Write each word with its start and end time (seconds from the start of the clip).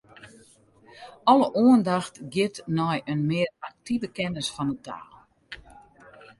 Alle 1.31 1.47
oandacht 1.63 2.15
giet 2.33 2.55
nei 2.77 2.99
in 3.11 3.21
mear 3.29 3.51
aktive 3.69 4.07
kennis 4.17 4.49
fan 4.55 4.69
'e 4.71 4.77
taal. 4.85 5.11